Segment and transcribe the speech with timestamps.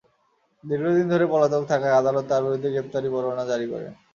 [0.63, 3.91] দীর্ঘদিন ধরে তিনি পলাতক থাকায় আদালত তাঁর বিরুদ্ধে গ্রেপ্তারি পরোয়ানা জারি করেন।